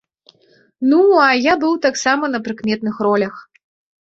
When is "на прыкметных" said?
2.37-2.95